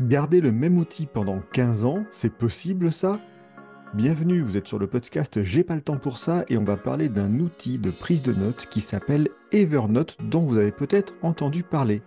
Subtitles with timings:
[0.00, 3.18] Garder le même outil pendant 15 ans, c'est possible ça?
[3.94, 6.76] Bienvenue, vous êtes sur le podcast J'ai pas le temps pour ça et on va
[6.76, 11.62] parler d'un outil de prise de notes qui s'appelle Evernote dont vous avez peut-être entendu
[11.62, 12.02] parler.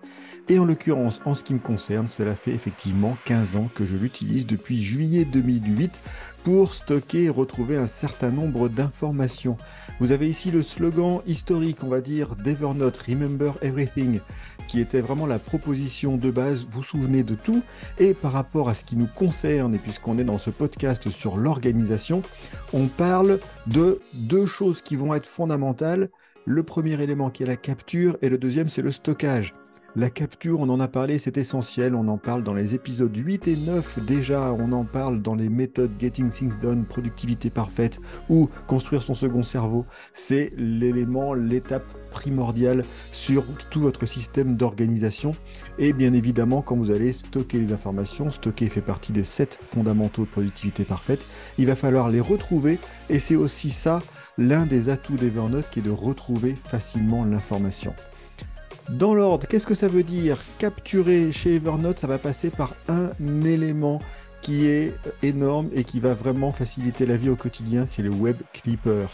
[0.50, 3.96] Et en l'occurrence, en ce qui me concerne, cela fait effectivement 15 ans que je
[3.96, 6.00] l'utilise depuis juillet 2008
[6.44, 9.58] pour stocker et retrouver un certain nombre d'informations.
[10.00, 14.20] Vous avez ici le slogan historique, on va dire, d'Evernote, Remember Everything,
[14.70, 17.64] qui était vraiment la proposition de base, vous souvenez de tout,
[17.98, 21.38] et par rapport à ce qui nous concerne, et puisqu'on est dans ce podcast sur
[21.38, 22.22] l'organisation,
[22.72, 26.10] on parle de deux choses qui vont être fondamentales.
[26.46, 29.56] Le premier élément qui est la capture, et le deuxième c'est le stockage.
[29.96, 33.48] La capture, on en a parlé, c'est essentiel, on en parle dans les épisodes 8
[33.48, 38.50] et 9 déjà, on en parle dans les méthodes Getting Things Done, productivité parfaite ou
[38.68, 39.88] construire son second cerveau.
[40.14, 45.36] C'est l'élément, l'étape primordiale sur tout votre système d'organisation.
[45.80, 50.26] Et bien évidemment, quand vous allez stocker les informations, stocker fait partie des 7 fondamentaux
[50.26, 51.26] de productivité parfaite,
[51.58, 52.78] il va falloir les retrouver
[53.10, 54.00] et c'est aussi ça
[54.38, 57.96] l'un des atouts d'Evernote qui est de retrouver facilement l'information.
[58.90, 63.12] Dans l'ordre, qu'est-ce que ça veut dire Capturer chez Evernote, ça va passer par un
[63.46, 64.02] élément
[64.42, 68.38] qui est énorme et qui va vraiment faciliter la vie au quotidien, c'est le Web
[68.52, 69.06] Clipper.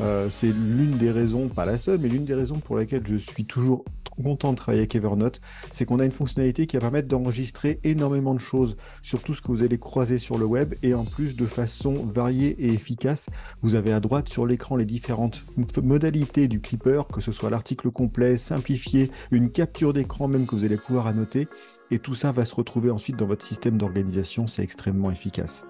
[0.00, 3.16] Euh, c'est l'une des raisons, pas la seule, mais l'une des raisons pour laquelle je
[3.16, 3.84] suis toujours
[4.22, 8.34] content de travailler avec Evernote, c'est qu'on a une fonctionnalité qui va permettre d'enregistrer énormément
[8.34, 11.36] de choses sur tout ce que vous allez croiser sur le web et en plus
[11.36, 13.26] de façon variée et efficace.
[13.62, 15.42] Vous avez à droite sur l'écran les différentes
[15.82, 20.64] modalités du Clipper, que ce soit l'article complet, simplifié, une capture d'écran même que vous
[20.64, 21.48] allez pouvoir annoter.
[21.90, 24.46] Et tout ça va se retrouver ensuite dans votre système d'organisation.
[24.46, 25.66] C'est extrêmement efficace.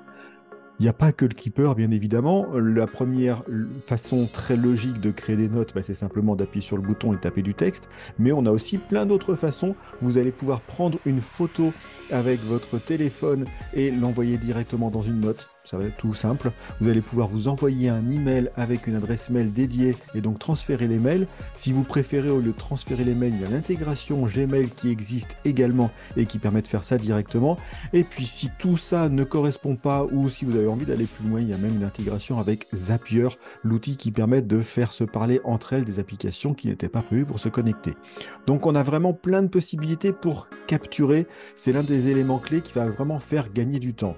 [0.80, 2.46] Il n'y a pas que le Keeper, bien évidemment.
[2.54, 3.42] La première
[3.86, 7.16] façon très logique de créer des notes, bah, c'est simplement d'appuyer sur le bouton et
[7.16, 7.88] taper du texte.
[8.18, 9.76] Mais on a aussi plein d'autres façons.
[10.00, 11.72] Vous allez pouvoir prendre une photo
[12.10, 15.53] avec votre téléphone et l'envoyer directement dans une note.
[15.64, 16.52] Ça va être tout simple.
[16.78, 20.86] Vous allez pouvoir vous envoyer un email avec une adresse mail dédiée et donc transférer
[20.86, 21.26] les mails.
[21.56, 24.90] Si vous préférez, au lieu de transférer les mails, il y a l'intégration Gmail qui
[24.90, 27.56] existe également et qui permet de faire ça directement.
[27.94, 31.26] Et puis si tout ça ne correspond pas ou si vous avez envie d'aller plus
[31.26, 33.28] loin, il y a même une intégration avec Zapier,
[33.62, 37.24] l'outil qui permet de faire se parler entre elles des applications qui n'étaient pas prévues
[37.24, 37.94] pour se connecter.
[38.46, 41.26] Donc on a vraiment plein de possibilités pour capturer.
[41.54, 44.16] C'est l'un des éléments clés qui va vraiment faire gagner du temps.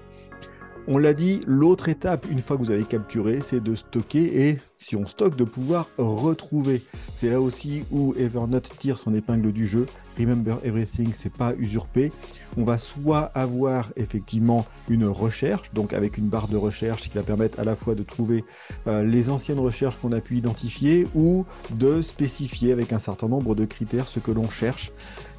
[0.89, 4.57] On l'a dit, l'autre étape, une fois que vous avez capturé, c'est de stocker et,
[4.77, 6.81] si on stocke, de pouvoir retrouver.
[7.11, 9.85] C'est là aussi où Evernote tire son épingle du jeu.
[10.17, 12.13] Remember Everything, c'est pas usurpé.
[12.55, 17.23] On va soit avoir effectivement une recherche, donc avec une barre de recherche qui va
[17.23, 18.45] permettre à la fois de trouver
[18.87, 23.55] euh, les anciennes recherches qu'on a pu identifier ou de spécifier avec un certain nombre
[23.55, 24.93] de critères ce que l'on cherche.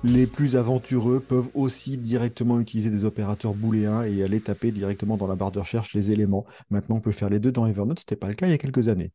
[0.04, 5.26] Les plus aventureux peuvent aussi directement utiliser des opérateurs booléens et aller taper directement dans
[5.26, 6.47] la barre de recherche les éléments.
[6.70, 8.54] Maintenant, on peut faire les deux dans Evernote, ce n'était pas le cas il y
[8.54, 9.12] a quelques années.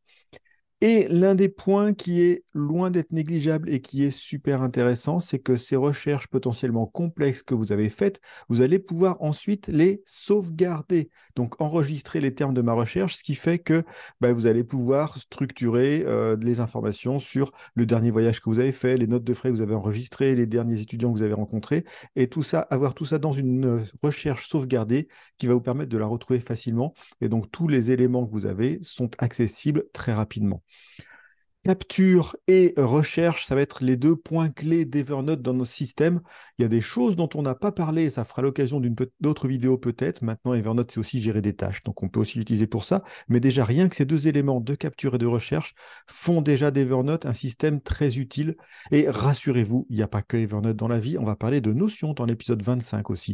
[0.86, 5.38] Et l'un des points qui est loin d'être négligeable et qui est super intéressant, c'est
[5.38, 11.08] que ces recherches potentiellement complexes que vous avez faites, vous allez pouvoir ensuite les sauvegarder.
[11.36, 13.82] Donc enregistrer les termes de ma recherche, ce qui fait que
[14.20, 18.72] bah, vous allez pouvoir structurer euh, les informations sur le dernier voyage que vous avez
[18.72, 21.32] fait, les notes de frais que vous avez enregistrées, les derniers étudiants que vous avez
[21.32, 25.08] rencontrés, et tout ça, avoir tout ça dans une euh, recherche sauvegardée
[25.38, 26.92] qui va vous permettre de la retrouver facilement.
[27.22, 30.62] Et donc tous les éléments que vous avez sont accessibles très rapidement.
[31.64, 36.20] Capture et recherche, ça va être les deux points clés d'Evernote dans nos systèmes.
[36.58, 39.48] Il y a des choses dont on n'a pas parlé, ça fera l'occasion d'une autre
[39.48, 40.20] vidéo peut-être.
[40.20, 43.02] Maintenant, Evernote, c'est aussi gérer des tâches, donc on peut aussi l'utiliser pour ça.
[43.28, 45.74] Mais déjà, rien que ces deux éléments de capture et de recherche
[46.06, 48.56] font déjà d'Evernote un système très utile.
[48.90, 51.72] Et rassurez-vous, il n'y a pas que Evernote dans la vie, on va parler de
[51.72, 53.32] Notion dans l'épisode 25 aussi.